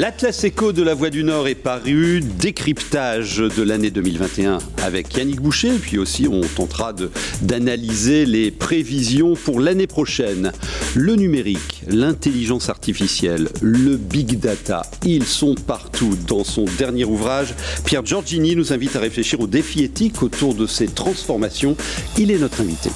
[0.00, 5.42] L'Atlas Éco de la Voix du Nord est paru, décryptage de l'année 2021 avec Yannick
[5.42, 6.94] Boucher, puis aussi on tentera
[7.42, 10.52] d'analyser les prévisions pour l'année prochaine.
[10.94, 16.16] Le numérique, l'intelligence artificielle, le big data, ils sont partout.
[16.26, 20.66] Dans son dernier ouvrage, Pierre Giorgini nous invite à réfléchir aux défis éthiques autour de
[20.66, 21.76] ces transformations.
[22.16, 22.88] Il est notre invité.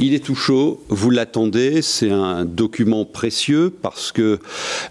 [0.00, 4.38] Il est tout chaud, vous l'attendez, c'est un document précieux parce que euh,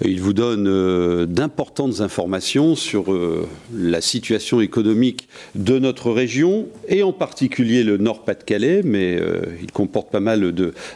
[0.02, 3.46] il vous donne euh, d'importantes informations sur euh,
[3.76, 9.20] la situation économique de notre région et en particulier le Nord-Pas-de-Calais, mais
[9.62, 10.54] il comporte pas mal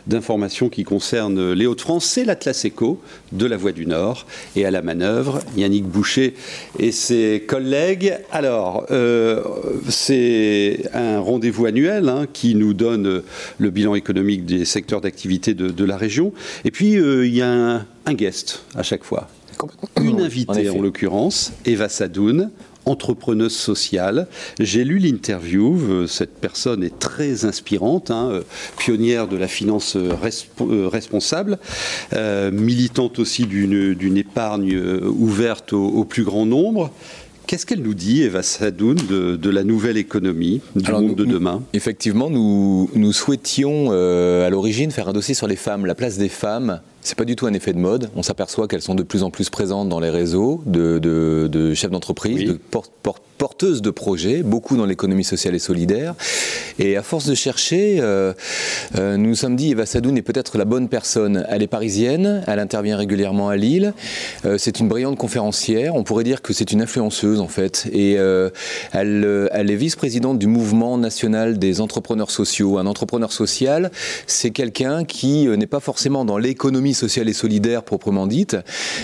[0.07, 2.05] d'informations qui concernent les Hauts-de-France.
[2.05, 3.01] C'est l'Atlas Éco
[3.33, 6.33] de la Voie du Nord et à la manœuvre, Yannick Boucher
[6.79, 8.15] et ses collègues.
[8.31, 8.85] Alors,
[9.89, 13.23] c'est un rendez-vous annuel hein, qui nous donne
[13.57, 16.33] le bilan économique des secteurs d'activité de, la région.
[16.65, 19.29] Et puis, euh, il y a un, guest à chaque fois.
[20.01, 22.51] Une invitée, en, l'occurrence, Eva Sadoun,
[22.85, 24.27] entrepreneuse sociale.
[24.59, 28.41] J'ai lu l'interview, euh, cette personne est très inspirante, hein, euh,
[28.77, 31.57] pionnière de la finance responsable,
[32.51, 36.91] militante aussi d'une épargne ouverte au, plus grand nombre.
[37.47, 41.63] Qu'est-ce qu'elle nous dit, Eva Sadoun, de, la nouvelle économie du monde de demain?
[41.71, 46.17] Effectivement, nous, nous souhaitions euh, à l'origine faire un dossier sur les femmes, la place
[46.17, 48.09] des femmes c'est pas du tout un effet de mode.
[48.15, 52.43] On s'aperçoit qu'elles sont de plus en plus présentes dans les réseaux de, chefs d'entreprise,
[52.43, 52.59] de
[53.37, 56.15] porteuses de projets, beaucoup dans l'économie sociale et solidaire.
[56.79, 58.33] Et à force de chercher, euh,
[58.97, 61.45] euh, nous nous sommes dit Eva Sadoun est peut-être la bonne personne.
[61.49, 63.93] Elle est parisienne, elle intervient régulièrement à Lille.
[64.45, 65.95] Euh, c'est une brillante conférencière.
[65.95, 67.87] On pourrait dire que c'est une influenceuse en fait.
[67.91, 72.77] Et elle, elle est vice-présidente du mouvement national des entrepreneurs sociaux.
[72.77, 73.91] Un entrepreneur social,
[74.25, 78.57] c'est quelqu'un qui n'est pas forcément dans l'économie sociale et solidaire proprement dite,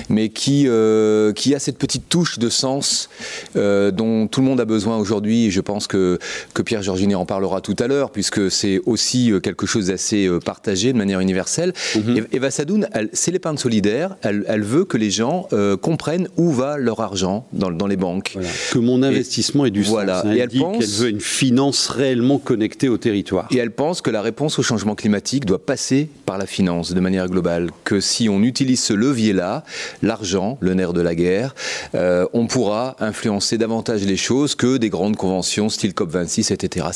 [0.09, 3.09] mais qui, euh, qui a cette petite touche de sens
[3.55, 5.51] euh, dont tout le monde a besoin aujourd'hui.
[5.51, 6.19] Je pense que,
[6.53, 10.29] que Pierre Georginet en parlera tout à l'heure, puisque c'est aussi euh, quelque chose d'assez
[10.45, 11.73] partagé de manière universelle.
[11.95, 12.25] Mhm.
[12.31, 14.15] Eva Sadoun, c'est l'épargne solidaire.
[14.21, 15.47] Elle, elle, veut que les gens
[15.81, 18.37] comprennent où va leur argent dans, dans les banques.
[18.71, 20.21] Que mon investissement est du voilà.
[20.21, 20.25] sens.
[20.25, 20.35] Hein.
[20.35, 23.47] Et elle, pense qu'elle veut une finance réellement connectée au territoire.
[23.51, 26.99] Et elle pense que la réponse au changement climatique doit passer par la finance de
[26.99, 29.63] manière globale que si on utilise ce levier-là,
[30.01, 31.55] l'argent, le nerf de la guerre,
[31.95, 36.87] euh, on pourra influencer davantage les choses que des grandes conventions style COP26, etc.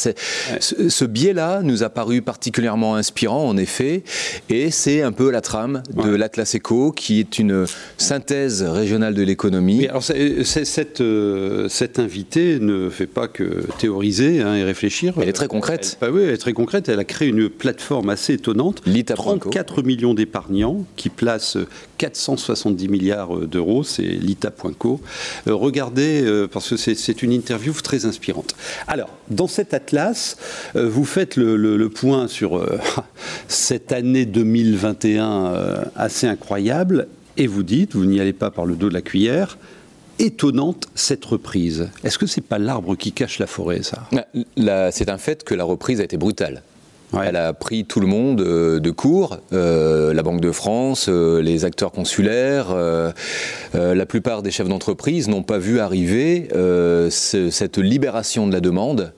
[0.60, 4.04] Ce, biais-là nous a paru particulièrement inspirant, en effet,
[4.50, 7.66] et c'est un peu la trame de l'Atlas Eco, qui est une
[7.98, 9.88] synthèse régionale de l'économie.
[9.88, 15.14] Alors, cette, euh, cette invitée ne fait pas que théoriser hein, et réfléchir.
[15.22, 15.98] Elle est très concrète.
[16.02, 16.90] Elle, bah oui, elle est très concrète.
[16.90, 18.82] Elle a créé une plateforme assez étonnante.
[19.16, 21.58] 34 millions d'épargnants qui place
[21.98, 25.02] 470 milliards d'euros, c'est l'ITA.co.
[25.48, 28.56] Euh, regardez, euh, parce que c'est une interview très inspirante.
[28.88, 30.38] Alors, dans cet atlas,
[30.76, 32.64] euh, vous faites le, point sur
[33.48, 35.54] cette année 2021
[35.96, 37.08] assez incroyable,
[37.38, 39.58] et vous dites, vous n'y allez pas par le dos de la cuillère,
[40.20, 41.90] étonnante cette reprise.
[42.04, 44.10] Est-ce que c'est pas l'arbre qui cache la forêt, ça?
[44.92, 46.62] C'est un fait que la reprise a été brutale.
[47.14, 51.42] Elle a pris tout le monde euh, de court, euh, la Banque de France, euh,
[51.42, 52.76] les acteurs consulaires,
[53.74, 56.50] la plupart des chefs d'entreprise n'ont pas vu arriver
[57.10, 59.14] cette libération de la demande,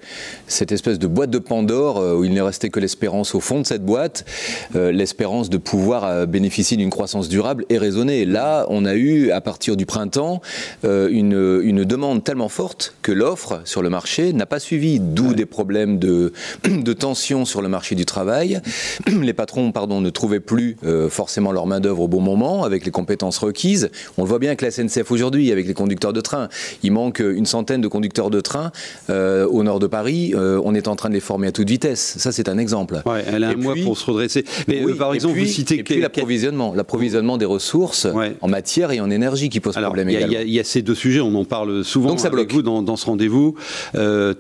[0.47, 3.65] cette espèce de boîte de Pandore où il n'est resté que l'espérance au fond de
[3.65, 4.25] cette boîte,
[4.73, 8.25] l'espérance de pouvoir bénéficier d'une croissance durable et raisonnée.
[8.25, 10.41] Là, on a eu, à partir du printemps,
[10.83, 15.45] une, une demande tellement forte que l'offre sur le marché n'a pas suivi, d'où des
[15.45, 16.33] problèmes de,
[16.63, 18.59] de tension sur le marché marché du travail.
[19.21, 22.91] Les patrons pardon, ne trouvaient plus euh, forcément leur main-d'œuvre au bon moment, avec les
[22.91, 23.89] compétences requises.
[24.17, 26.49] On le voit bien avec la SNCF aujourd'hui, avec les conducteurs de train.
[26.83, 28.73] Il manque une centaine de conducteurs de train
[29.09, 30.33] euh, au nord de Paris.
[30.35, 32.17] Euh, on est en train de les former à toute vitesse.
[32.17, 33.01] Ça, c'est un exemple.
[33.05, 34.43] Ouais, elle a un mois pour se redresser.
[34.67, 38.07] Mais par exemple, vous citez et puis l'approvisionnement, l'approvisionnement des ressources
[38.41, 40.35] en matière et en énergie qui pose problème également.
[40.41, 42.51] Il y, a ces deux sujets, on en parle souvent Donc ça bloque.
[42.51, 43.55] vous dans, dans ce rendez-vous.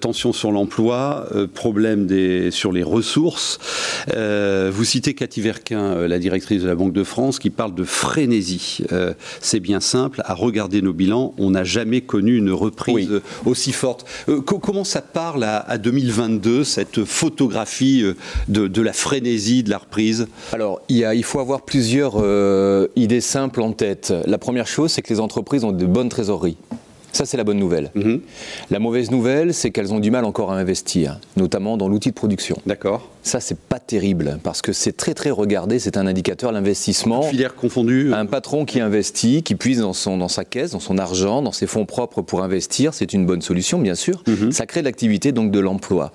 [0.01, 3.59] tension sur l'emploi, problème des, sur les ressources bourse.
[4.15, 8.79] vous citez Cathy Verquin, la directrice de la Banque de France, qui parle de frénésie.
[9.41, 14.05] C'est bien simple, à regarder nos bilans, on n'a jamais connu une reprise aussi forte.
[14.43, 18.03] comment ça parle à, 2022, cette photographie
[18.47, 20.27] de, de, la frénésie de la reprise?
[20.51, 22.15] Alors, il, y a, il faut avoir plusieurs
[22.95, 24.13] idées simples en tête.
[24.25, 26.57] La première chose, c'est que les entreprises ont de bonnes trésoreries.
[27.11, 27.91] Ça, c'est la bonne nouvelle.
[27.95, 28.21] Mhm.
[28.71, 32.15] La mauvaise nouvelle, c'est qu'elles ont du mal encore à investir, notamment dans l'outil de
[32.15, 32.57] production.
[32.65, 33.09] D'accord.
[33.21, 37.21] Ça, c'est pas terrible, parce que c'est très, très regardé, c'est un indicateur, l'investissement.
[37.23, 38.13] Filière confondue.
[38.13, 41.51] Un patron qui investit, qui puise dans, son, dans sa caisse, dans son argent, dans
[41.51, 44.23] ses fonds propres pour investir, c'est une bonne solution, bien sûr.
[44.27, 44.51] Mhm.
[44.51, 46.11] Ça crée de l'activité, donc de l'emploi.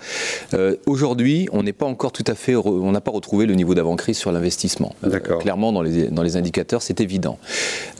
[0.54, 3.74] Euh, aujourd'hui, on n'est pas encore tout à fait, on n'a pas retrouvé le niveau
[3.74, 4.94] d'avant-crise sur l'investissement.
[5.02, 5.40] D'accord.
[5.40, 7.38] clairement, dans les, dans les indicateurs, c'est évident.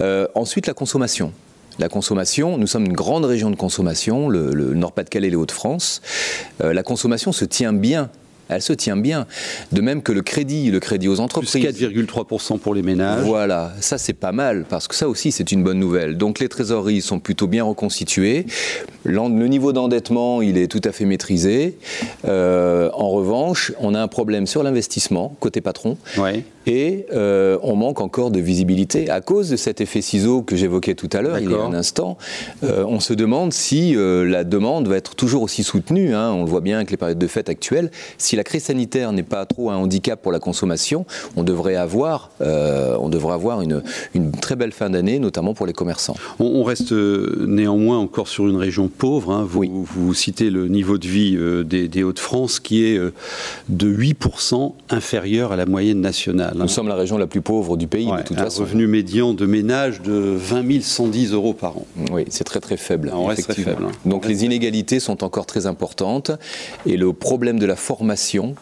[0.01, 1.33] Euh, ensuite, la consommation.
[1.79, 6.03] La consommation, nous sommes une grande région de consommation, le, Nord-Pas-de-Calais et les Hauts-de-France.
[6.63, 8.11] Euh, la consommation se tient bien
[8.49, 9.27] elle se tient bien.
[9.73, 11.65] De même que le crédit, le crédit aux entreprises.
[11.65, 13.25] 4,3% pour les ménages.
[13.25, 16.17] Voilà, ça c'est pas mal, parce que ça aussi c'est une bonne nouvelle.
[16.17, 18.47] Donc les trésoreries sont plutôt bien reconstituées.
[19.05, 21.77] Le niveau d'endettement, il est tout à fait maîtrisé.
[22.27, 25.97] Euh, en revanche, on a un problème sur l'investissement, côté patron.
[26.19, 26.45] Ouais.
[26.67, 29.11] Et euh, on manque encore de visibilité.
[29.11, 31.75] À cause de cet effet ciseau que j'évoquais tout à l'heure, il y a un
[31.75, 32.17] instant,
[32.63, 36.15] euh, on se demande si la demande va être toujours aussi soutenue.
[36.15, 36.33] Hein.
[36.33, 37.91] On le voit bien avec les périodes de fête actuelles.
[38.17, 41.05] Si la crise sanitaire n'est pas trop un handicap pour la consommation,
[41.37, 43.83] on devrait avoir, on devrait avoir une,
[44.15, 46.17] une très belle fin d'année, notamment pour les commerçants.
[46.39, 49.31] On, reste néanmoins encore sur une région pauvre.
[49.33, 49.47] Hein.
[49.47, 53.13] Vous, citez le niveau de vie euh, des, Hauts-de-France qui est euh,
[53.69, 56.55] de 8% inférieur à la moyenne nationale.
[56.57, 59.47] Nous sommes la région la plus pauvre du pays, de toute un revenu médian de
[59.47, 61.87] ménage de 20 110 euros par an.
[62.11, 63.11] Oui, c'est très très faible.
[63.15, 63.85] on reste très faible.
[63.89, 63.93] Hein.
[64.05, 66.31] Donc les inégalités sont encore très importantes
[66.87, 68.55] et le problème de la formation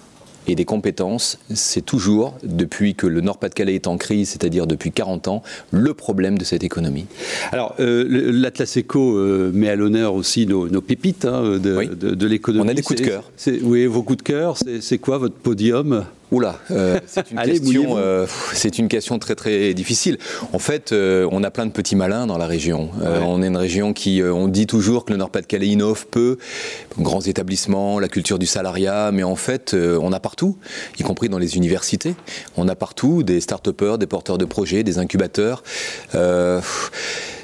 [0.46, 5.28] et des compétences, c'est toujours, depuis que le Nord-Pas-de-Calais est en crise, c'est-à-dire depuis 40
[5.28, 7.06] ans, le problème de cette économie.
[7.52, 12.64] Alors, euh, l'Atlas Eco euh, met à l'honneur aussi nos, pépites hein, de, l'économie.
[12.64, 13.30] On a des coups de cœur.
[13.62, 16.04] Oui, vos coups de cœur, c'est quoi votre podium?
[16.32, 20.16] Oula, euh, c'est une, question, euh, c'est une question très très difficile.
[20.54, 22.88] En fait, euh, on a plein de petits malins dans la région.
[23.02, 26.38] On est une région qui, on dit toujours que le Nord-Pas-de-Calais innove peu,
[26.98, 30.56] grands établissements, la culture du salariat, mais en fait, on a partout,
[30.98, 32.14] y compris dans les universités.
[32.56, 35.62] On a partout des start-upers, des porteurs de projets, des incubateurs.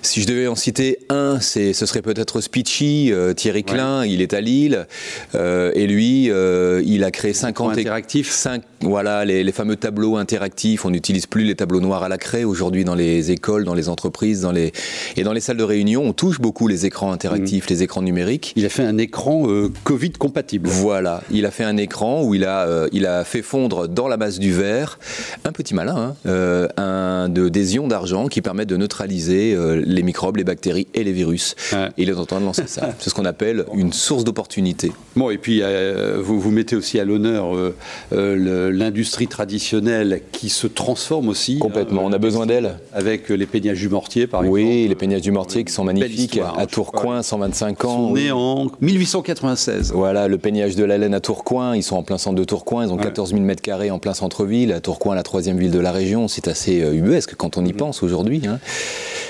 [0.02, 4.32] Si je devais en citer un, ce serait peut-être Speechy, euh, Thierry Klein, il est
[4.34, 4.86] à Lille,
[5.34, 8.30] euh, et lui, euh, il a créé 50 interactifs.
[8.30, 10.84] 5, voilà, les, fameux tableaux interactifs.
[10.84, 13.88] On n'utilise plus les tableaux noirs à la craie aujourd'hui dans les écoles, dans les
[13.88, 14.72] entreprises, dans les
[15.16, 16.04] et dans les salles de réunion.
[16.04, 17.72] On touche beaucoup les écrans interactifs, mm.
[17.72, 18.52] les écrans numériques.
[18.56, 19.46] Il a fait un écran
[19.84, 20.68] Covid compatible.
[20.68, 24.16] Voilà, il a fait un écran où il a, il a fait fondre dans la
[24.16, 24.98] masse du verre
[25.44, 29.56] un petit malin, hein, un de, des ions d'argent qui permettent de neutraliser
[29.88, 31.56] les microbes, les bactéries et les virus.
[31.96, 32.90] il est en train de lancer ça.
[32.99, 34.93] C'est ce qu'on appelle une source d'opportunité.
[35.17, 37.75] Bon, et puis euh, vous, vous mettez aussi à l'honneur euh,
[38.12, 41.58] euh, l'industrie traditionnelle qui se transforme aussi.
[41.58, 42.79] Complètement, on a besoin d'elle.
[42.93, 44.61] Avec les peignages du mortier, par exemple.
[44.61, 46.38] Oui, les peignages du mortier qui sont magnifiques.
[46.38, 47.88] à Tourcoing, 125 ans.
[47.88, 49.93] Ils sont nés en 1896.
[49.93, 51.75] Voilà, le peignage de la laine à Tourcoing.
[51.75, 52.85] Ils sont en plein centre de Tourcoing.
[52.85, 54.73] Ils ont 14 000 mètres carrés en plein centre-ville.
[54.73, 56.29] À Tourcoing, la troisième ville de la région.
[56.29, 57.76] C'est assez ubuesque quand on y mm-hmm.
[57.76, 58.43] pense aujourd'hui.
[58.46, 58.58] Hein.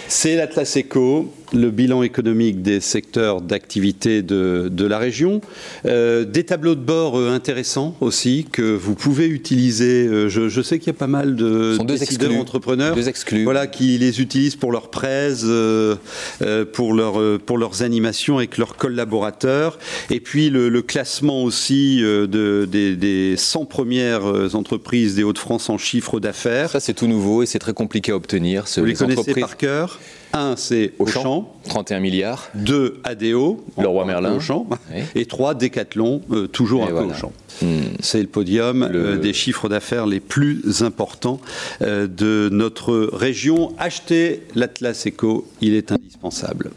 [0.09, 5.41] C'est l'Atlas Eco, le bilan économique des secteurs d'activité de, de, la région.
[5.87, 10.07] Euh, des tableaux de bord euh, intéressants aussi que vous pouvez utiliser.
[10.07, 12.97] Euh, je, je, sais qu'il y a pas mal de décideurs entrepreneurs
[13.45, 15.33] Voilà, qui les utilisent pour leurs prêts,
[16.73, 19.78] pour, leur, pour leurs animations avec leurs collaborateurs.
[20.11, 25.78] Et puis le, le classement aussi de, des, des 100 premières entreprises des Hauts-de-France en
[25.78, 26.71] chiffre d'affaires.
[26.71, 28.64] Ça, c'est tout nouveau et c'est très compliqué à obtenir.
[28.76, 29.99] Vous les connaissez par cœur?
[30.33, 31.38] Un, c'est Auchan.
[31.68, 32.49] 31 milliards.
[32.54, 33.64] Deux, ADO.
[33.78, 34.37] Le Roi Merlin.
[34.37, 34.66] Auchan.
[35.14, 37.33] Et trois, Decathlon, euh, toujours un peu Auchan.
[37.62, 37.80] Hmm.
[38.00, 41.40] C'est le podium euh, des chiffres d'affaires les plus importants
[41.83, 43.73] euh, de notre région.
[43.78, 46.71] Achetez l'Atlas Eco, il est indispensable.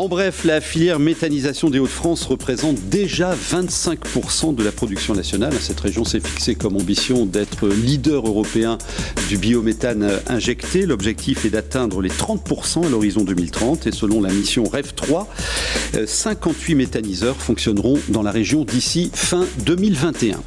[0.00, 5.52] En bref, la filière méthanisation des Hauts-de-France représente déjà 25% de la production nationale.
[5.60, 8.78] Cette région s'est fixée comme ambition d'être leader européen
[9.28, 10.86] du biométhane injecté.
[10.86, 15.28] L'objectif est d'atteindre les 30% à l'horizon 2030 et selon la mission REV 3,
[16.06, 20.40] 58 méthaniseurs fonctionneront dans la région d'ici fin 2021.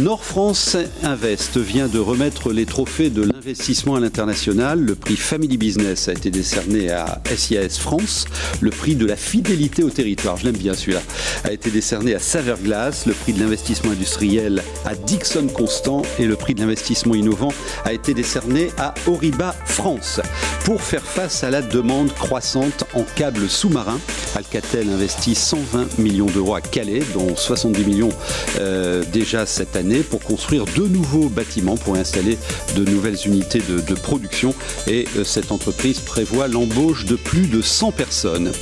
[0.00, 4.78] Nord France Invest vient de remettre les trophées de l'investissement à l'international.
[4.78, 8.26] Le prix Family Business a été décerné à SIAS France.
[8.60, 11.00] Le prix de la fidélité au territoire, je l'aime bien celui-là,
[11.44, 13.06] a été décerné à Saverglass.
[13.06, 17.54] Le prix de l'investissement industriel à Dixon Constant et le prix de l'investissement innovant
[17.86, 20.20] a été décerné à Oriba France.
[20.66, 24.00] Pour faire face à la demande croissante en câbles sous-marins,
[24.34, 28.10] Alcatel investit 120 millions d'euros à Calais, dont 70 millions
[28.58, 32.38] euh, déjà cette année, pour construire deux nouveaux bâtiments pour installer
[32.74, 34.54] de nouvelles unités de, production.
[34.86, 38.52] Et euh, cette entreprise prévoit l'embauche de plus de 100 personnes.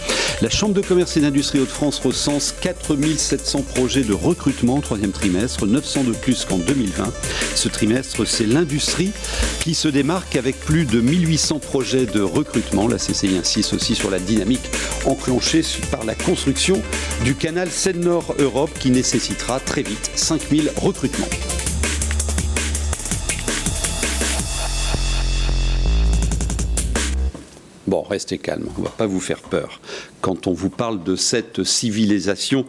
[0.41, 5.67] La Chambre de commerce et d'industrie Hauts-de-France recense 4700 projets de recrutement au troisième trimestre,
[5.67, 7.13] 900 de plus qu'en 2020.
[7.55, 9.13] Ce trimestre, c'est l'industrie
[9.61, 12.89] qui se démarque avec plus de 1800 projets de recrutement.
[12.89, 14.71] La CCI insiste aussi sur la dynamique
[15.05, 16.83] enclenchée par la construction
[17.25, 21.04] du canal Seine-Nord Europe qui nécessitera très vite 5000 recrutements.
[27.87, 29.81] Bon, restez calme, on ne va pas vous faire peur
[30.25, 32.65] quand on vous parle de cette civilisation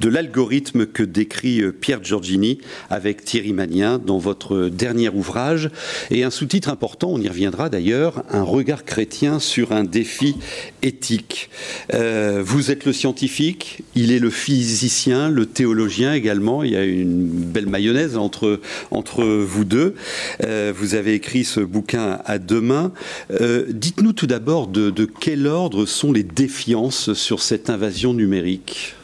[0.00, 2.58] de l'algorithme que décrit euh, Pierre Giorgini
[2.90, 5.70] avec Thierry Magnien dans votre dernier ouvrage.
[6.10, 10.34] Et un sous-titre important, on y reviendra d'ailleurs, un regard chrétien sur un défi
[10.82, 11.48] éthique.
[11.94, 16.64] Euh, vous êtes le scientifique, il est le physicien, le théologien également.
[16.64, 18.60] Il y a une belle mayonnaise entre,
[18.90, 19.94] entre vous deux.
[20.42, 22.90] Euh, vous avez écrit ce bouquin à deux mains.
[23.30, 28.94] Dites-nous tout d'abord de, de quel ordre sont les défiances sur cette invasion numérique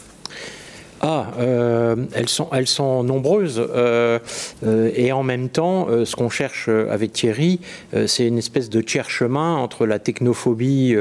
[1.04, 2.28] ah, euh, elles,
[2.68, 3.61] sont, nombreuses.
[3.61, 4.21] Euh,
[4.64, 7.59] euh, et en même temps, ce qu'on cherche avec Thierry,
[8.06, 10.94] c'est une espèce de tiers chemin entre la technophobie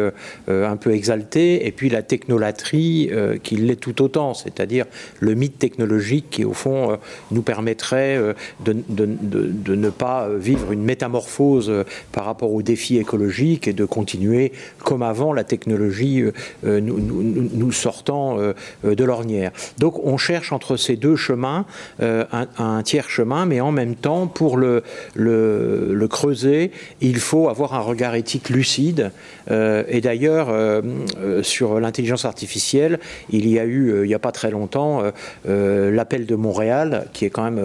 [0.48, 3.12] un peu exaltée et puis la technolatrie
[3.43, 4.86] qui l'est tout autant, c'est-à-dire
[5.20, 6.98] le mythe technologique qui, au fond,
[7.29, 8.20] nous permettrait
[8.65, 11.72] de, ne pas vivre une métamorphose
[12.12, 16.24] par rapport aux défis écologiques et de continuer comme avant la technologie
[16.63, 18.38] nous, sortant
[18.84, 19.51] de l'ornière.
[19.91, 21.65] Donc on cherche entre ces deux chemins
[22.01, 22.24] euh,
[22.57, 24.83] un, tiers chemin, mais en même temps, pour le,
[26.10, 26.71] creuser,
[27.01, 29.12] il faut avoir un regard éthique lucide.
[29.50, 30.81] Euh, et d'ailleurs, euh,
[31.43, 33.00] sur l'intelligence artificielle,
[33.31, 35.03] il y a eu, il n'y a pas très longtemps,
[35.45, 37.62] l'appel de Montréal, qui est quand même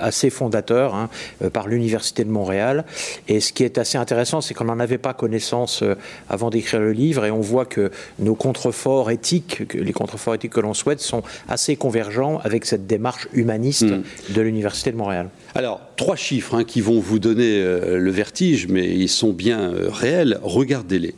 [0.00, 1.08] assez fondateur hein,
[1.52, 2.84] par l'Université de Montréal.
[3.26, 5.82] Et ce qui est assez intéressant, c'est qu'on n'en avait pas connaissance
[6.28, 10.60] avant d'écrire le livre, et on voit que nos contreforts éthiques, les contreforts éthiques que
[10.60, 11.22] l'on souhaite, sont
[11.76, 14.02] convergent avec cette démarche humaniste hmm.
[14.34, 15.30] de l'Université de Montréal.
[15.54, 19.72] Alors, trois chiffres hein, qui vont vous donner euh, le vertige, mais ils sont bien
[19.72, 20.38] euh, réels.
[20.42, 21.14] Regardez-les.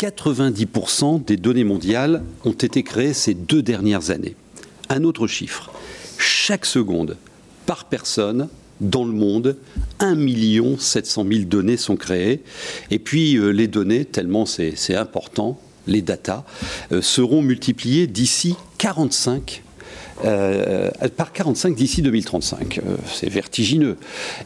[0.00, 4.34] 90% des données mondiales ont été créées ces deux dernières années.
[4.88, 5.70] Un autre chiffre.
[6.18, 7.16] Chaque seconde,
[7.66, 8.48] par personne,
[8.80, 9.56] dans le monde,
[10.00, 10.16] 1
[10.78, 12.42] 700 000 données sont créées.
[12.90, 16.44] Et puis, euh, les données, tellement c'est important, les datas,
[17.00, 19.62] seront multipliées d'ici 45
[20.24, 22.78] euh, par 45 d'ici 2035.
[22.78, 23.96] Euh, c'est vertigineux.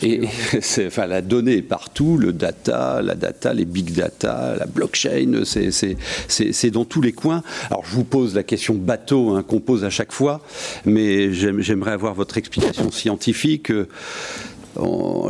[0.02, 0.22] Et
[0.60, 5.42] c'est, enfin, la donnée est partout, le data, la data, les big data, la blockchain,
[5.44, 7.42] c'est, dans tous les coins.
[7.70, 10.40] Alors je vous pose la question bateau hein, qu'on pose à chaque fois,
[10.84, 13.70] mais j'aimerais avoir votre explication scientifique.
[13.70, 13.86] Euh,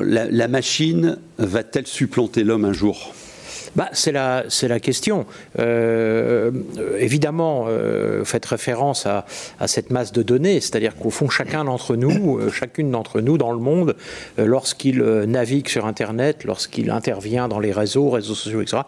[0.03, 3.15] la machine va-t-elle supplanter l'homme un jour?
[3.77, 5.27] Bah, c'est la, la question.
[5.59, 6.51] Euh,
[6.99, 9.25] évidemment, euh, faites référence à,
[9.67, 13.53] cette masse de données, c'est-à-dire qu'au fond, chacun d'entre nous, euh, chacune d'entre nous dans
[13.53, 13.97] le monde,
[14.39, 18.83] lorsqu'il navigue sur Internet, lorsqu'il intervient dans les réseaux, réseaux sociaux, etc.,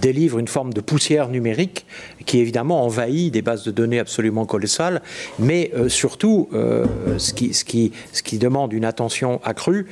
[0.00, 1.86] délivre une forme de poussière numérique
[2.26, 5.02] qui évidemment envahit des bases de données absolument colossales,
[5.38, 9.86] mais surtout, ce, qui, ce, qui, ce qui demande une attention accrue,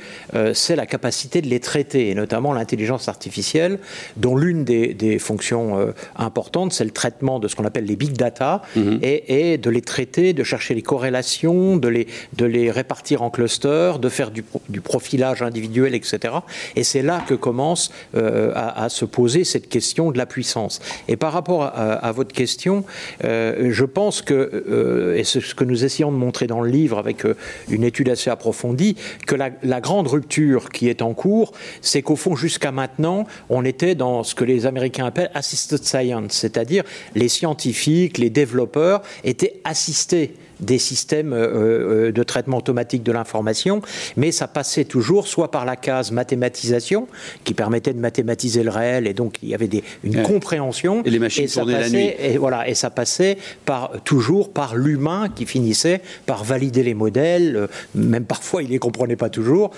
[0.53, 3.79] c'est la capacité de les traiter, et notamment l'intelligence artificielle,
[4.17, 8.13] dont l'une des, fonctions euh, importantes, c'est le traitement de ce qu'on appelle les big
[8.13, 8.99] data, mhm.
[9.01, 13.99] et, de les traiter, de chercher les corrélations, de les, de les répartir en clusters,
[13.99, 14.43] de faire du,
[14.81, 16.35] profilage individuel, etc.
[16.75, 20.79] Et c'est là que commence euh, à, se poser cette question de la puissance.
[21.07, 22.83] Et par rapport à, votre question,
[23.23, 26.97] euh, je pense que, et c'est ce que nous essayons de montrer dans le livre
[26.97, 27.23] avec
[27.69, 32.15] une étude assez approfondie, que la, la grande rupture qui est en cours, c'est qu'au
[32.15, 36.83] fond, jusqu'à maintenant, on était dans ce que les Américains appellent assisted science, c'est-à-dire
[37.15, 43.81] les scientifiques, les développeurs étaient assistés des systèmes de traitement automatique de l'information,
[44.17, 47.07] mais ça passait toujours soit par la case mathématisation,
[47.43, 51.03] qui permettait de mathématiser le réel, et donc il y avait des, une compréhension.
[51.03, 52.11] Et les machines tournaient la nuit.
[52.19, 57.67] Et, voilà, et ça passait par, toujours par l'humain qui finissait par valider les modèles,
[57.95, 59.71] même parfois il ne les comprenait pas toujours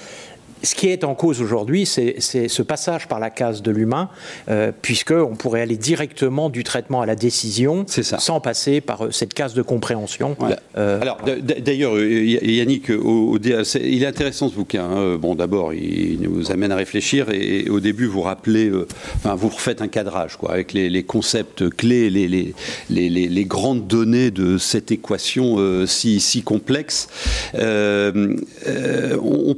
[0.63, 4.09] ce qui est en cause aujourd'hui, c'est ce passage par la case de l'humain,
[4.49, 9.33] euh, puisqu'on pourrait aller directement du traitement à la décision sans passer par euh, cette
[9.33, 10.35] case de compréhension.
[10.77, 14.85] Euh, Alors, d'ailleurs, Yannick, il est intéressant ce bouquin.
[14.85, 15.17] Hein.
[15.17, 18.71] Bon, d'abord, il nous amène à réfléchir et, au début, vous rappelez,
[19.15, 24.31] enfin, vous refaites un cadrage quoi, avec les, concepts clés, les, les, les, grandes données
[24.31, 27.07] de cette équation si, si, complexe.
[27.53, 28.35] on,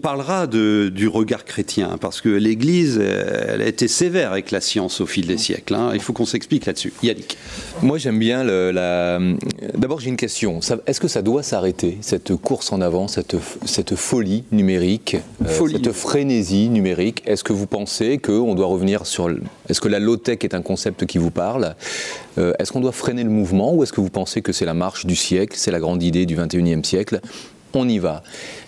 [0.02, 5.02] parlera de du regard chrétien, parce que l'Église, elle a été sévère avec la science
[5.02, 5.76] au fil des siècles.
[5.76, 5.92] Hein.
[5.94, 6.94] Il faut qu'on s'explique là-dessus.
[7.04, 7.38] Yannick.
[7.82, 9.20] Moi, j'aime bien la.
[9.76, 10.60] D'abord, j'ai une question.
[10.86, 15.92] Est-ce que ça doit s'arrêter, cette course en avant, cette, cette folie numérique, euh, cette
[15.92, 17.24] frénésie numérique?
[17.26, 19.30] Est-ce que vous pensez qu'on doit revenir sur.
[19.70, 21.76] Est-ce que la low-tech est un concept qui vous parle?
[22.38, 24.74] Euh, Est-ce qu'on doit freiner le mouvement ou est-ce que vous pensez que c'est la
[24.74, 27.20] marche du siècle, c'est la grande idée du 21e siècle?
[27.74, 28.24] On y va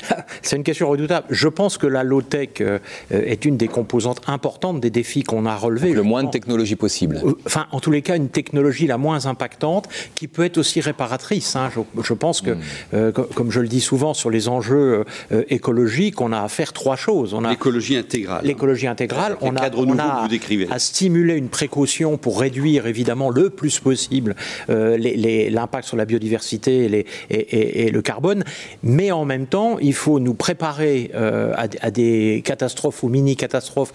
[0.42, 1.28] C'est une question redoutable.
[1.30, 2.80] Je pense que la low-tech euh,
[3.12, 5.94] est une des composantes importantes des défis qu'on a relevés.
[5.94, 7.22] le moins de technologie possible.
[7.24, 10.82] Euh, enfin, en tous les cas, une technologie la moins impactante qui peut être aussi
[10.82, 11.56] réparatrice.
[11.56, 11.70] Hein.
[12.04, 12.60] Je, pense que, hmm.
[12.94, 15.06] euh, comme je le dis souvent sur les enjeux
[15.50, 17.36] écologiques, on a à faire trois choses.
[17.50, 18.42] L'écologie intégrale.
[18.44, 19.38] L'écologie intégrale.
[19.42, 20.28] on a, on a
[20.70, 24.36] à stimuler une précaution pour réduire évidemment le plus possible
[24.68, 28.44] l'impact sur la biodiversité et, les, et, et le carbone.
[28.84, 33.94] Mais en même temps, il faut nous préparer euh, à, des catastrophes ou mini-catastrophes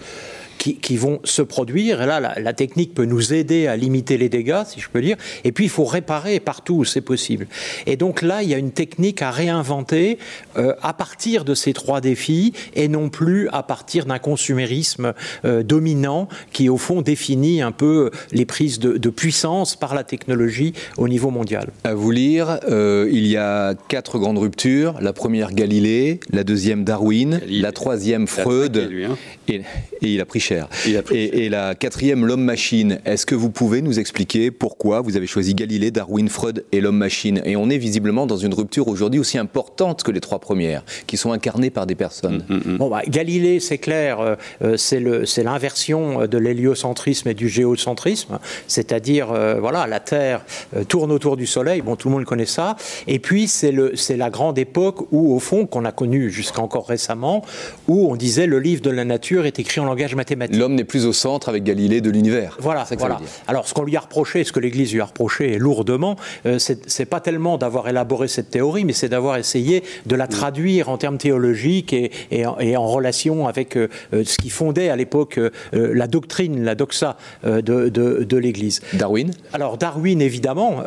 [0.73, 2.01] qui, vont se produire.
[2.01, 5.17] Et là, la, technique peut nous aider à limiter les dégâts, si je peux dire.
[5.43, 7.47] Et puis, il faut réparer partout où c'est possible.
[7.85, 10.17] Et donc là, il y a une technique à réinventer
[10.57, 15.63] euh, à partir de ces trois défis et non plus à partir d'un consumérisme euh,
[15.63, 21.07] dominant qui, au fond, définit un peu les prises de, puissance par la technologie au
[21.07, 21.69] niveau mondial.
[21.83, 24.95] À vous lire, euh, il y a quatre grandes ruptures.
[24.99, 26.19] La première, Galilée.
[26.31, 27.39] La deuxième, Darwin.
[27.47, 28.77] La troisième, Freud.
[28.77, 29.15] Hein.
[29.47, 29.61] Et,
[30.01, 30.67] et il a pris cher
[31.11, 32.99] et, la quatrième, l'homme-machine.
[33.05, 37.41] Est-ce que vous pouvez nous expliquer pourquoi vous avez choisi Galilée, Darwin, Freud et l'homme-machine
[37.45, 41.17] Et on est visiblement dans une rupture aujourd'hui aussi importante que les trois premières, qui
[41.17, 42.45] sont incarnées par des personnes.
[42.49, 42.77] Mm, mm, mm.
[42.77, 49.31] Bon, bah, Galilée, c'est clair, euh, euh, c'est l'inversion de l'héliocentrisme et du géocentrisme, c'est-à-dire,
[49.31, 50.45] euh, voilà, la Terre
[50.87, 52.75] tourne autour du Soleil, bon, tout le monde connaît ça,
[53.07, 53.71] et puis c'est
[54.17, 57.43] la grande époque où, au fond, qu'on a connue jusqu'à encore récemment,
[57.87, 60.57] où on disait le livre de la nature est écrit en langage mathématique.
[60.57, 62.57] L'homme n'est plus au centre avec Galilée de l'univers.
[62.59, 63.19] Voilà, voilà.
[63.47, 67.05] Alors, ce qu'on lui a reproché, ce que l'Église lui a reproché lourdement, euh, c'est
[67.05, 71.17] pas tellement d'avoir élaboré cette théorie, mais c'est d'avoir essayé de la traduire en termes
[71.17, 75.39] théologiques et, et, en, relation avec euh, euh, ce qui fondait à l'époque
[75.73, 78.81] la doctrine, la doxa de, de, l'Église.
[78.93, 80.83] Darwin Alors, Darwin, évidemment.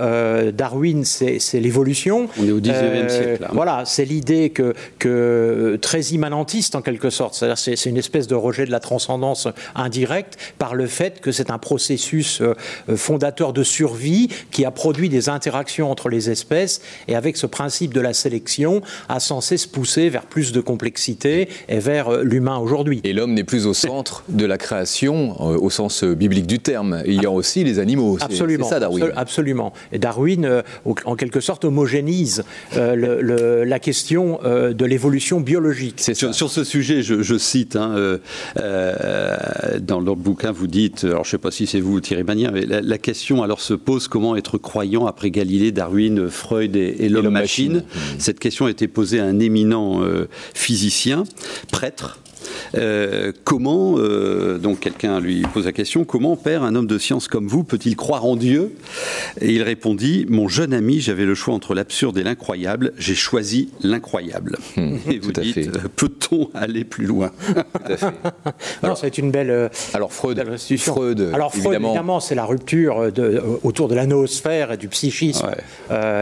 [0.53, 2.29] Darwin, c'est l'évolution.
[2.41, 3.49] On est au 19e siècle.
[3.53, 7.43] Voilà, c'est l'idée que, que très immanentiste en quelque sorte.
[7.57, 11.59] C'est une espèce de rejet de la transcendance indirecte par le fait que c'est un
[11.59, 12.55] processus euh,
[12.97, 17.95] fondateur de survie qui a produit des interactions entre les espèces et avec ce principe
[17.95, 22.59] de la sélection a censé se pousser vers plus de complexité et vers euh, l'humain
[22.59, 23.01] aujourd'hui.
[23.05, 27.03] Et l'homme n'est plus au centre de la création euh, au sens biblique du terme.
[27.07, 28.19] Il y a aussi les animaux.
[28.21, 28.65] Absolument.
[28.65, 29.13] C'est ça Darwin.
[29.17, 29.73] Absolument.
[29.93, 30.63] Et Darwin,
[31.05, 36.01] en quelque sorte, homogénise la question de l'évolution biologique.
[36.01, 38.19] Sur, sur, ce sujet, je, cite hein, euh,
[38.57, 42.25] dans leur bouquin, vous dites, alors je ne sais pas si c'est vous ou Thierry
[42.25, 47.09] Magnin, mais la, question alors se pose comment être croyant après Galilée, Darwin, Freud et,
[47.09, 47.79] l'homme-machine.
[47.79, 48.01] Mmh.
[48.19, 51.25] Cette question a été posée à un éminent euh, physicien,
[51.73, 52.19] prêtre,
[52.75, 57.29] euh, comment, euh, donc quelqu'un lui pose la question, comment, père, un homme de science
[57.29, 58.75] comme vous peut-il croire en Dieu?
[59.41, 63.71] Et il répondit, mon jeune ami, j'avais le choix entre l'absurde et l'incroyable, j'ai choisi
[63.83, 64.59] l'incroyable.
[65.11, 67.31] Et vous dites, euh, peut-on aller plus loin?
[68.83, 69.71] Alors, c'est une belle.
[69.95, 70.43] Alors Freud,
[70.79, 75.49] Freud, alors Freud, évidemment, c'est la rupture de, autour de la noosphère et du psychisme.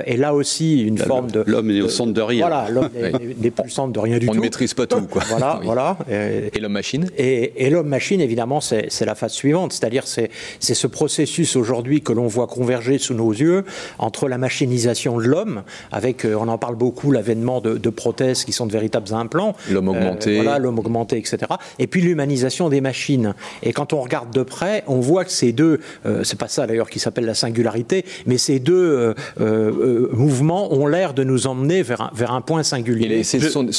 [0.07, 1.45] et là aussi, une forme de.
[1.47, 2.49] L'homme est au centre de rien.
[2.49, 2.89] Voilà, l'homme
[3.41, 4.33] n'est plus au centre de rien du tout.
[4.33, 5.23] On ne maîtrise pas tout, quoi.
[5.29, 6.16] Voilà, voilà et
[6.61, 9.73] l'homme-machine Et, l'homme-machine, évidemment, c'est la phase suivante.
[9.73, 13.65] C'est-à-dire, c'est ce processus aujourd'hui que l'on voit converger sous nos yeux
[13.99, 18.53] entre la machinisation de l'homme, avec, euh, on en parle beaucoup, l'avènement de, prothèses qui
[18.53, 19.55] sont de véritables implants.
[19.71, 20.37] L'homme augmenté.
[20.37, 21.39] voilà, l'homme augmenté, etc.
[21.79, 23.35] Et puis l'humanisation des machines.
[23.63, 25.81] Et quand on regarde de près, on voit que ces deux,
[26.25, 31.25] c'est pas ça d'ailleurs qui s'appelle la singularité, mais ces deux mouvements ont l'air de
[31.25, 33.23] nous emmener vers un, vers un point singulier.
[33.25, 33.39] ce,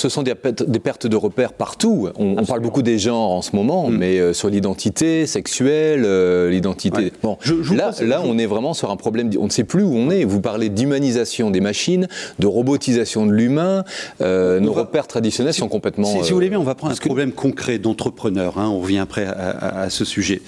[0.10, 2.10] sont, des, pertes de repères partout.
[2.16, 3.98] On, parle beaucoup des genres en ce moment, mm.
[3.98, 7.12] mais euh, sur l'identité sexuelle, euh, l'identité.
[7.24, 7.38] Bon,
[7.74, 9.30] là, là on est vraiment sur un problème.
[9.40, 10.24] On ne sait plus où on est.
[10.24, 12.08] Vous parlez d'humanisation des machines,
[12.40, 13.84] de robotisation de l'humain.
[14.22, 16.08] Euh, nos repères traditionnels sont complètement.
[16.08, 18.58] Si, vous voulez bien, on va prendre un problème concret d'entrepreneur.
[18.58, 20.42] Hein, on revient après à, à ce sujet.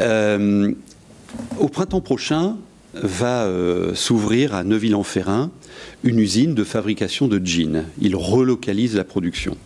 [0.00, 2.56] au printemps prochain,
[3.02, 3.48] va
[3.94, 5.50] s'ouvrir à Neuville-en-Ferrin
[6.04, 7.84] une usine de fabrication de jeans.
[8.00, 9.56] Il relocalise la production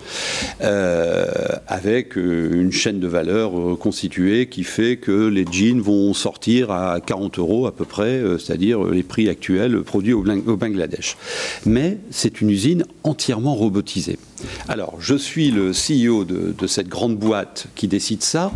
[0.62, 1.26] euh,
[1.66, 6.70] avec euh, une chaîne de valeur euh, constituée qui fait que les jeans vont sortir
[6.70, 11.16] à 40 euros à peu près, c'est-à-dire les prix actuels produits au, Bangladesh.
[11.66, 14.18] Mais c'est une usine entièrement robotisée.
[14.68, 18.52] Alors, je suis le CEO de cette grande boîte qui décide ça.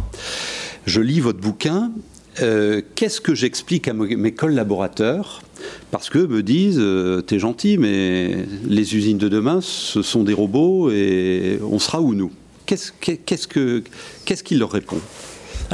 [0.87, 1.91] Je lis votre bouquin.
[2.37, 5.43] Qu'est-ce que j'explique à mes collaborateurs
[5.91, 10.35] parce que me disent euh, T'es gentil, mais les usines de demain, ce sont des
[10.35, 12.33] robots et on sera où nous?
[12.67, 15.01] Qu'est-ce qu'il leur répond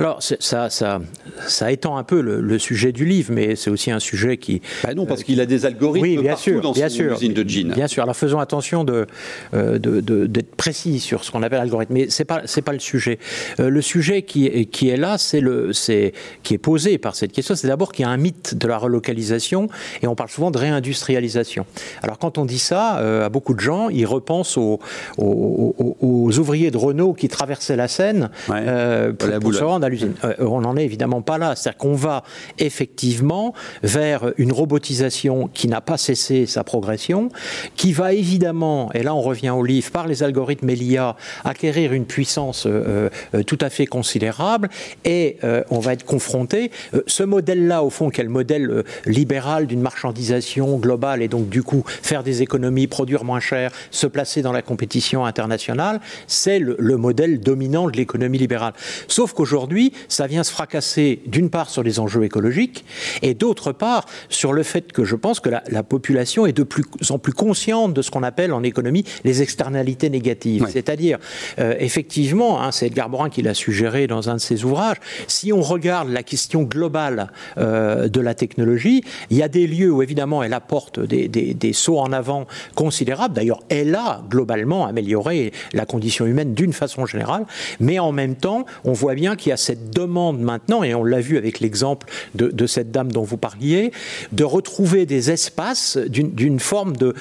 [0.00, 1.00] alors, ça, ça,
[1.46, 4.62] ça étend un peu le, sujet du livre, mais c'est aussi un sujet qui.
[4.82, 7.12] Bah non, parce qu'il a des algorithmes oui, bien partout sûr, dans bien son sûr,
[7.12, 7.72] usine de jeans.
[7.72, 8.02] Bien sûr.
[8.02, 9.06] Alors faisons attention de,
[9.54, 13.18] euh, d'être précis sur ce qu'on appelle algorithme, mais c'est pas c'est pas le sujet.
[13.60, 17.32] Euh, le sujet qui, qui est là, c'est le c'est qui est posé par cette
[17.32, 19.68] question, c'est d'abord qu'il y a un mythe de la relocalisation
[20.02, 21.66] et on parle souvent de réindustrialisation.
[22.02, 24.80] Alors quand on dit ça euh, à beaucoup de gens, ils repensent aux,
[25.18, 29.89] aux, ouvriers de Renault qui traversaient la Seine pour, pour se rendre à
[30.24, 31.54] Euh, on n'en est évidemment pas là.
[31.56, 32.22] C'est-à-dire qu'on va
[32.58, 37.30] effectivement vers une robotisation qui n'a pas cessé sa progression,
[37.76, 41.92] qui va évidemment, et là on revient au livre, par les algorithmes et l'IA, acquérir
[41.92, 44.68] une puissance euh, euh, tout à fait considérable,
[45.04, 45.38] et
[45.70, 46.70] on va être confronté.
[47.06, 52.22] ce modèle-là, au fond, le modèle libéral d'une marchandisation globale, et donc du coup faire
[52.22, 57.88] des économies, produire moins cher, se placer dans la compétition internationale, c'est le modèle dominant
[57.88, 58.74] de l'économie libérale.
[59.08, 62.84] Sauf qu'aujourd'hui, aujourd'hui, ça vient se fracasser d'une part sur les enjeux écologiques
[63.22, 66.84] et d'autre part sur le fait que je pense que la, population est de plus
[67.10, 70.66] en plus consciente de ce qu'on appelle en économie les externalités négatives.
[70.68, 71.18] C'est-à-dire,
[71.60, 74.96] euh, effectivement, hein, c'est Edgar Morin qui l'a suggéré dans un de ses ouvrages,
[75.28, 79.92] si on regarde la question globale euh, de la technologie, il y a des lieux
[79.92, 83.34] où évidemment elle apporte des, des sauts en avant considérables.
[83.34, 87.46] D'ailleurs, elle a globalement amélioré la condition humaine d'une façon générale,
[87.78, 91.04] mais en même temps, on voit bien qu'il y a cette demande maintenant, et on
[91.04, 93.92] l'a vu avec l'exemple de, cette dame dont vous parliez,
[94.32, 97.14] de retrouver des espaces d'une forme de,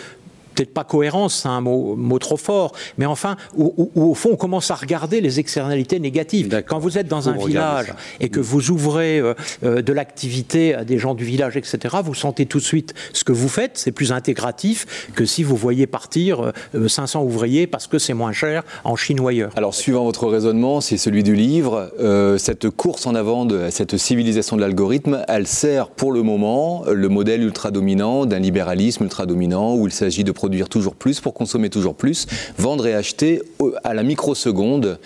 [0.60, 4.36] peut-être pas cohérence, c'est un mot, mot, trop fort, mais enfin, où, au fond, on
[4.36, 6.64] commence à regarder les externalités négatives.
[6.68, 10.84] Quand vous êtes dans un village et que vous ouvrez euh, euh, de l'activité à
[10.84, 13.94] des gens du village, etc., vous sentez tout de suite ce que vous faites, c'est
[13.94, 18.64] plus intégratif que si vous voyez partir 500 euh, ouvriers parce que c'est moins cher
[18.84, 19.54] en Chine ou ailleurs.
[19.56, 21.90] Alors, suivant votre raisonnement, c'est celui du livre,
[22.38, 27.08] cette course en avant de cette civilisation de l'algorithme, elle sert pour le moment le
[27.08, 31.20] modèle ultra dominant d'un libéralisme ultra dominant où il s'agit de produire produire toujours plus
[31.20, 32.26] pour consommer toujours plus,
[32.58, 33.44] vendre et acheter
[33.84, 34.98] à la microseconde.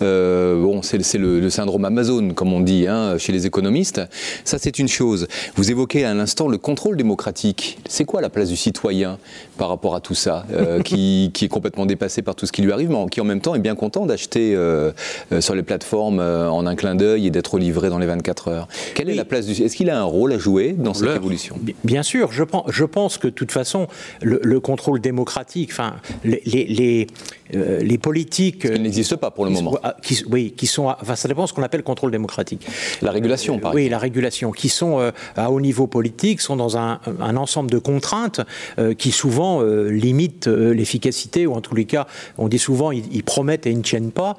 [0.00, 4.00] Euh, bon, c'est le, syndrome Amazon, comme on dit hein, chez les économistes.
[4.44, 5.26] Ça, c'est une chose.
[5.56, 7.80] Vous évoquez à l'instant le contrôle démocratique.
[7.88, 9.18] C'est quoi la place du citoyen
[9.58, 12.70] par rapport à tout ça, euh, qui, est complètement dépassé par tout ce qui lui
[12.70, 14.92] arrive, mais qui en même temps est bien content d'acheter euh,
[15.40, 18.68] sur les plateformes en un clin d'œil et d'être livré dans les 24 heures.
[18.94, 21.56] Quelle est la place du Est-ce qu'il a un rôle à jouer dans cette évolution?
[21.82, 23.88] Bien sûr, je pense, je pense que de toute façon,
[24.20, 27.06] le, le contrôle démocratique, enfin, les, les,
[27.54, 28.70] euh, les politiques.
[28.72, 29.76] Qui n'existent pas pour le moment.
[30.02, 30.86] Qui, oui, qui sont.
[30.86, 32.66] Enfin, ça dépend de ce qu'on appelle contrôle démocratique.
[33.02, 36.76] La régulation, par Oui, la régulation, qui sont euh, à haut niveau politique, sont dans
[36.76, 38.40] un, un ensemble de contraintes
[38.78, 42.06] euh, qui souvent limitent l'efficacité, ou en tous les cas,
[42.38, 44.36] on dit souvent, ils, promettent et ils ne tiennent pas.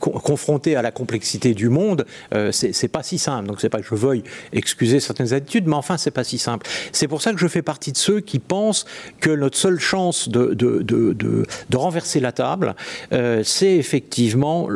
[0.00, 2.06] confrontés à la complexité du monde,
[2.52, 3.48] c'est pas si simple.
[3.48, 4.22] Donc, c'est pas que je veuille
[4.52, 6.66] excuser certaines attitudes, mais enfin, c'est pas si simple.
[6.92, 8.84] C'est pour ça que je fais partie de ceux qui pensent
[9.20, 12.74] que notre seule chance de, de, de, de renverser la table,
[13.12, 14.68] euh, c'est effectivement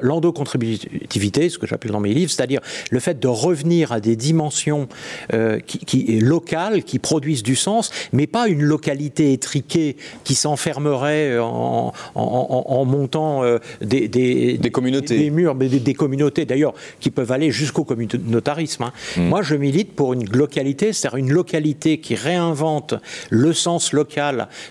[0.00, 4.16] l'endocontributivité, la, ce que j'appelle dans mes livres, c'est-à-dire le fait de revenir à des
[4.16, 4.88] dimensions
[5.32, 11.38] euh, qui, qui, locales, qui produisent du sens, mais pas une localité étriquée qui s'enfermerait
[11.38, 15.18] en, en, en, montant euh, des, des, des, communautés.
[15.18, 18.84] Des, murs, mais des, des communautés d'ailleurs, qui peuvent aller jusqu'au communautarisme.
[18.84, 18.92] Hein.
[19.16, 19.28] Mmh.
[19.28, 22.94] Moi, je milite pour une localité, c'est-à-dire une localité qui réinvente
[23.30, 24.03] le sens local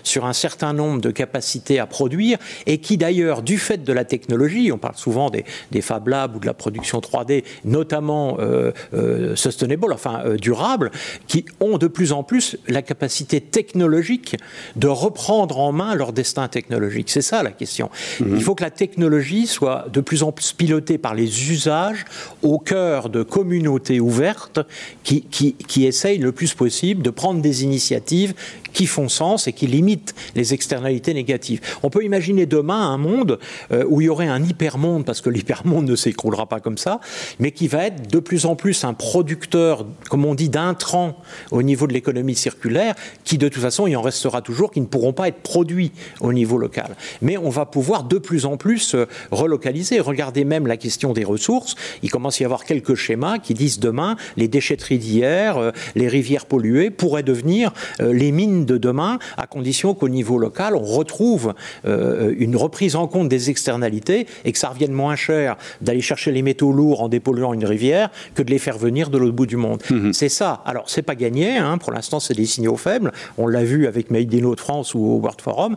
[0.02, 4.04] sur un certain nombre de capacités à produire et qui d'ailleurs, du fait de la
[4.04, 8.72] technologie, on parle souvent des, des Fab Labs ou de la production 3D, notamment euh,
[8.94, 10.90] euh, sustainable, enfin euh, durable,
[11.26, 14.36] qui ont de plus en plus la capacité technologique
[14.76, 17.10] de reprendre en main leur destin technologique.
[17.10, 17.90] C'est ça la question.
[18.20, 18.36] Mmh.
[18.36, 22.04] Il faut que la technologie soit de plus en plus pilotée par les usages
[22.42, 24.60] au cœur de communautés ouvertes
[25.02, 28.34] qui, qui, qui essayent le plus possible de prendre des initiatives
[28.72, 31.60] qui font sens et qui limitent les externalités négatives.
[31.82, 33.38] On peut imaginer demain un monde
[33.72, 37.00] euh, où il y aurait un hypermonde, parce que l'hypermonde ne s'écroulera pas comme ça,
[37.38, 41.16] mais qui va être de plus en plus un producteur, comme on dit, d'intrants
[41.50, 44.86] au niveau de l'économie circulaire, qui de toute façon, il en restera toujours, qui ne
[44.86, 46.96] pourront pas être produits au niveau local.
[47.22, 50.00] Mais on va pouvoir de plus en plus euh, relocaliser.
[50.00, 51.74] Regardez même la question des ressources.
[52.02, 56.08] Il commence à y avoir quelques schémas qui disent demain, les déchetteries d'hier, euh, les
[56.08, 61.54] rivières polluées pourraient devenir les mines de demain, à condition qu'au niveau local, on retrouve
[61.86, 66.32] euh, une reprise en compte des externalités et que ça revienne moins cher d'aller chercher
[66.32, 69.46] les métaux lourds en dépolluant une rivière que de les faire venir de l'autre bout
[69.46, 69.82] du monde.
[69.90, 70.12] Mmh.
[70.12, 70.62] C'est ça.
[70.64, 71.56] Alors, c'est pas gagné.
[71.56, 71.78] Hein.
[71.78, 73.12] Pour l'instant, c'est des signaux faibles.
[73.38, 75.76] On l'a vu avec Made in de France ou au World Forum.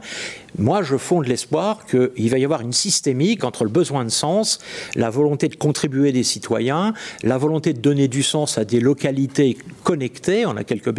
[0.57, 4.59] Moi, je fonde l'espoir qu'il va y avoir une systémique entre le besoin de sens,
[4.95, 6.93] la volonté de contribuer des citoyens,
[7.23, 10.45] la volonté de donner du sens à des localités connectées.
[10.45, 10.93] On a quelques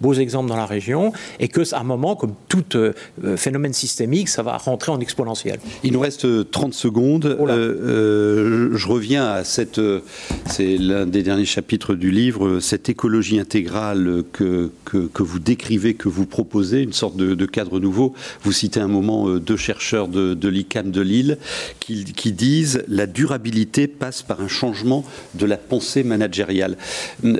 [0.00, 2.92] beaux exemples dans la région et que à un moment, comme tout euh,
[3.36, 5.58] phénomène systémique, ça va rentrer en exponentiel.
[5.84, 7.36] Il nous reste 30 secondes.
[7.38, 10.00] Oh euh, euh, je reviens à cette, euh,
[10.46, 15.94] c'est l'un des derniers chapitres du livre, cette écologie intégrale que, que, que, vous décrivez,
[15.94, 18.14] que vous proposez, une sorte de, de, cadre nouveau.
[18.42, 21.38] Vous citez un moment deux chercheurs de, de l'ICAM de Lille
[21.78, 26.76] qui, qui disent la durabilité passe par un changement de la pensée managériale.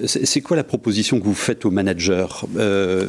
[0.07, 2.27] C'est quoi la proposition que vous faites aux managers?
[2.57, 3.07] Euh,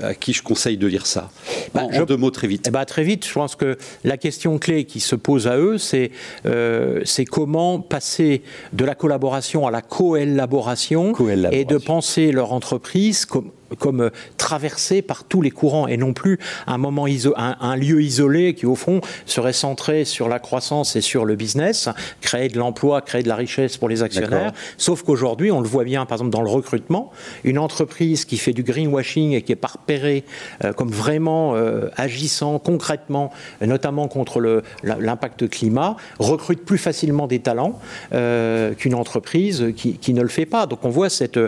[0.00, 1.30] à qui je conseille de lire ça?
[1.74, 2.66] Bah, en, je, en, deux mots très vite.
[2.68, 5.78] Eh bah, très vite, je pense que la question clé qui se pose à eux,
[5.78, 6.10] c'est
[6.46, 13.24] euh, comment passer de la collaboration à la coélaboration co et de penser leur entreprise
[13.24, 17.56] comme comme euh, traversé par tous les courants et non plus un moment iso un,
[17.60, 21.88] un, lieu isolé qui au fond serait centré sur la croissance et sur le business,
[22.20, 24.52] créer de l'emploi, créer de la richesse pour les actionnaires.
[24.76, 27.12] Sauf qu'aujourd'hui, on le voit bien, par exemple dans le recrutement,
[27.44, 30.24] une entreprise qui fait du greenwashing et qui est pas repérée
[30.64, 37.78] euh, comme vraiment euh, agissant concrètement, notamment contre l'impact climat, recrute plus facilement des talents
[38.12, 40.66] euh, qu'une entreprise qui, qui, ne le fait pas.
[40.66, 41.38] Donc on voit cette,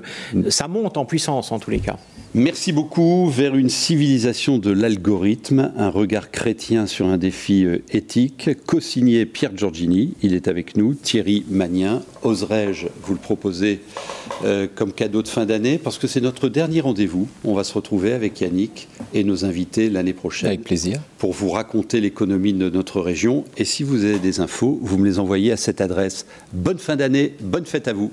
[0.49, 1.97] ça monte en puissance en tous les cas.
[2.35, 3.29] Merci beaucoup.
[3.29, 10.15] Vers une civilisation de l'algorithme, un regard chrétien sur un défi éthique, co-signé Pierre Giorgini,
[10.23, 12.03] il est avec nous, Thierry Magnin.
[12.23, 13.81] Oserais-je vous le proposer
[14.45, 15.77] euh, comme cadeau de fin d'année?
[15.77, 17.27] Parce que c'est notre dernier rendez-vous.
[17.43, 20.51] On va se retrouver avec Yannick et nos invités l'année prochaine.
[20.51, 21.01] Avec plaisir.
[21.19, 23.45] Pour vous raconter l'économie de notre région.
[23.57, 26.27] Et si vous avez des infos, vous me les envoyez à cette adresse.
[26.53, 28.13] Bonne fin d'année, bonne fête à vous.